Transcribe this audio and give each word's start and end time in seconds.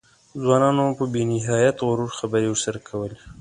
ځوانانو 0.41 0.85
په 0.97 1.05
بې 1.11 1.21
نهایت 1.31 1.77
غرور 1.87 2.11
خبرې 2.19 2.47
ورسره 2.49 2.79
کولې. 2.87 3.17